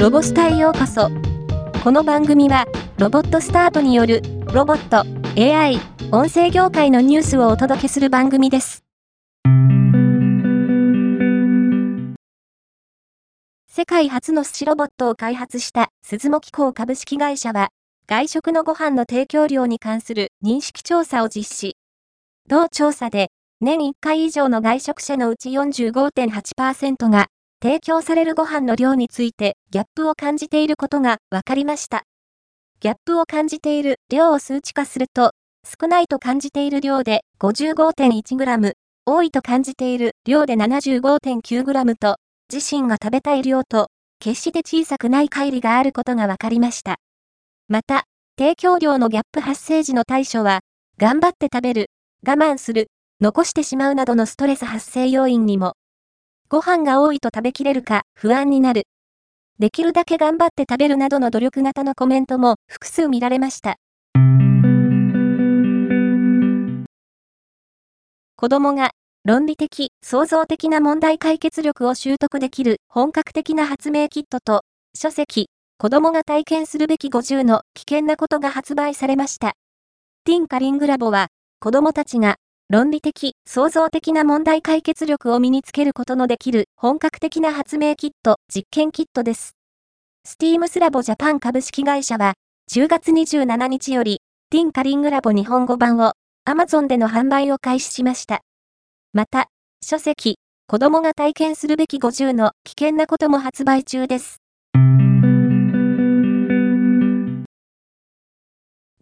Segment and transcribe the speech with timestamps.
[0.00, 1.10] ロボスタへようこそ。
[1.84, 2.64] この番組は、
[2.96, 5.04] ロボットスタートによる、ロボット、
[5.38, 5.78] AI、
[6.10, 8.82] 音声業界のニュースをお届けする番組です。
[13.68, 17.68] 世界初の寿司ロボットを開発した鈴木工株式会社は、
[18.06, 21.76] 外食のご飯の提供量に関する認識調査を実施。
[22.48, 23.28] 同調査で、
[23.60, 27.26] 年1回以上の外食者のうち45.8%が
[27.62, 32.04] 提供されるご飯の量についてギャップを感じていることが分かりました。
[32.80, 35.32] ギャップを感じている量を数値化すると、
[35.62, 38.72] 少ないと感じている量で 55.1g、
[39.04, 42.16] 多いと感じている量で 75.9g と、
[42.50, 43.88] 自身が食べたい量と、
[44.20, 46.96] 決して小さくない乖離があることが分かりました。
[47.68, 48.04] また、
[48.38, 50.60] 提供量のギャップ発生時の対処は、
[50.96, 51.90] 頑張って食べる、
[52.26, 52.86] 我慢する、
[53.20, 55.74] 残してしまうなどのストレス発生要因にも
[56.52, 58.88] ご飯が多いと食べきれるか不安になる。
[59.60, 63.76] できるだけ頑張って食べるなどの努力型のコメントも複数見られました。
[68.34, 68.90] 子供が
[69.24, 74.62] 論理的、創造的な問題解決力を習得できる本格的な発明キットと
[74.98, 79.52] 書籍、子供が体験するべき50の危険なことが発売されました。
[80.24, 81.28] ティンカリングラボは
[81.60, 82.38] 子供たちが
[82.70, 89.56] 論理的、創造的な問題解決力を身につけることのできる本格的な発明キット、実験キットです。
[90.24, 92.34] スティームスラボジャパン株式会社は、
[92.70, 96.12] 10月27日より、ティンカリングラボ日本語版を
[96.48, 98.42] Amazon での販売を開始しました。
[99.12, 99.48] また、
[99.84, 104.39] 書籍、子供が体験するべき50の危険なことも発売中です。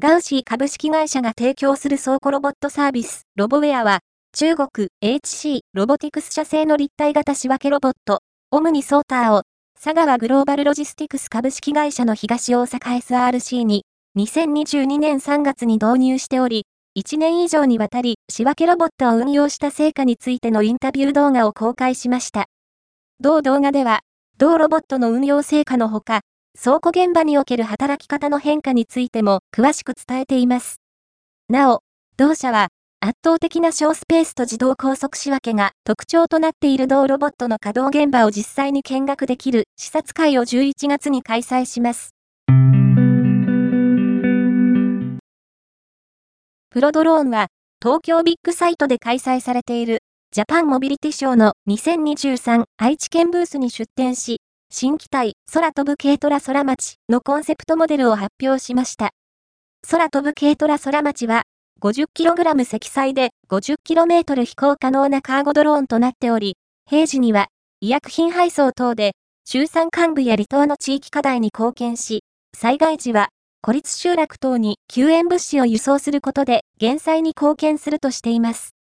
[0.00, 3.98] ガウシー株式会社が提供する倉庫ロボットサービス、ロボウェアは、
[4.32, 8.20] 中国 HC ロボティクス社製の立体型仕分けロボット、
[8.52, 9.42] オムニソーターを、
[9.74, 13.86] 佐川グローバルロジスティクス株式会社の東大阪 SRC に、
[14.16, 22.44] 2022年3月に導入しており、1年以上にわたり仕分けロボットを運用した成果についてのインタビュー動画を公開しました。
[23.18, 24.02] 同動画では、
[24.36, 26.20] 同ロボットの運用成果のほか、
[26.60, 30.80] 倉庫現場における働き方の変化についても詳しく伝えています。
[31.48, 31.82] なお、
[32.16, 42.10] 同社は圧倒的な小スペースと自動高速仕分けが特徴となっている同ロボットの稼働現場を実際に見学できる視察会を11月に開催します。
[46.70, 47.46] プロドローンは
[47.80, 50.00] 東京ビッグサイトで開催されている
[50.32, 54.40] ジャパンモビリティショーの2023愛知県ブースに出展し、
[54.80, 59.10] 新機体空飛ぶ軽トラ空町のコンセプトモデルを発表しました。
[59.90, 61.42] 空飛ぶ軽トラ空町は
[61.80, 66.56] 50kg 積載で 50km 飛行可能なカーゴドローンとなっており、
[66.88, 67.48] 平時には
[67.80, 72.22] 医薬品配送等で中山間部や離島の地域課題に貢献し、
[72.56, 73.30] 災害時は
[73.62, 78.77] 孤立集落等に救援物資を輸送することで減災に貢献するとしています。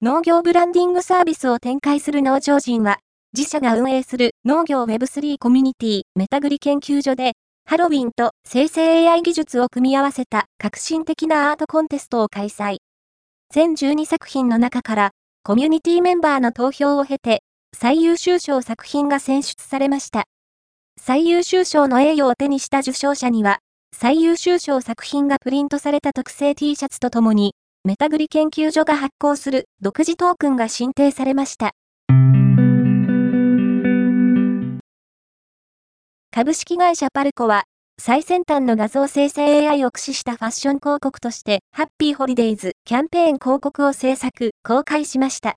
[0.00, 2.98] 農業ブランディングサービスを展開する農場人は、
[3.36, 7.32] 自社が運営する農業 Web3 コミュニティメタグリ研究所で、
[7.64, 12.76] ハロウィンと生成 AI 技術を組み合わせた革新的なアートコンテストを開催。
[13.52, 15.10] 全12作品の中から
[15.42, 17.42] コミュニティメンバーの投票を経て
[17.76, 20.26] 最優秀賞作品が選出されました。
[20.96, 23.58] 最優秀賞の栄誉を手にした受賞者には
[23.92, 27.56] 最優秀賞作品がプリントされた特製 T シャツとともに
[27.88, 31.70] メタグリ研究所が発行する独自トークンが申請されました。
[36.30, 37.64] 株式会社パルコは、
[37.98, 45.54] 最先端の画像生成 AI を駆使したファッション広告として、ハッピーホリデイズキャンペーン広告を制作、公開しました。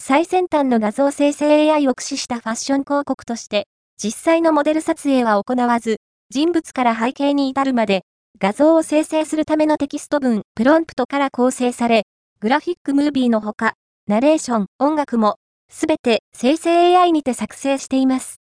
[0.00, 3.66] 最先端の画像生成 AI を駆使したファッション広告として、
[4.00, 5.96] 実際のモデル撮影は行わず、
[6.30, 8.04] 人物から背景に至るまで、
[8.40, 12.04] 画像を生成するためのテキスト文、プロンプトから構成され、
[12.38, 13.74] グラフィックムービーのほか、
[14.06, 15.38] ナレーション、音楽も、
[15.68, 18.40] すべて生成 AI にて作成しています。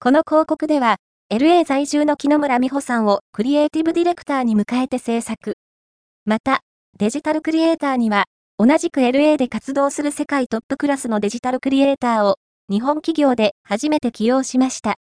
[0.00, 0.96] この広告では、
[1.32, 5.54] LA 在住の木野村美穂さんをクリエイティブディレクターに迎えて制作。
[6.24, 6.62] また、
[6.98, 8.24] デジタルクリエイターには、
[8.58, 12.34] 同じく LA で活動する世界トップクラスのデジタルクリエイターを、
[12.68, 14.96] 日本企業で初めて起用しました。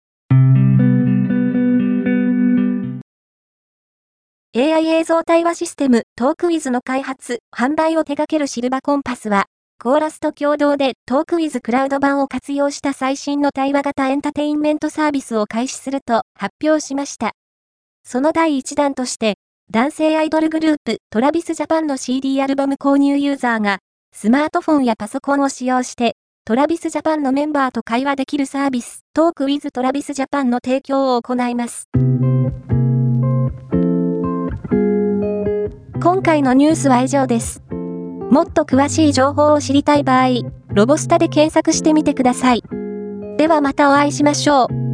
[4.61, 9.45] AI 映像対話システム Talk With の開発、販売を手掛けるシルバコンパスは、
[9.81, 17.35] コーラスと共同で Talk With クラウド版を活用した最新の対話型エンタテインメントサービスを開始すると発表しました。
[18.03, 19.35] その第1弾として、
[19.71, 23.79] 男性アイドルグループトラビスジャパンの CD アルバム購入ユーザーが、
[24.13, 31.89] スマートフォンやパソコンを使用して、 Travis Japan のメンバーと会話できるサービス、 Talk With Travis Japan の提供を行います。
[36.01, 37.61] 今回のニュースは以上です。
[38.31, 40.29] もっと詳しい情報を知りたい場合、
[40.73, 42.63] ロボスタで検索してみてください。
[43.37, 44.88] ではまたお会いしましょう。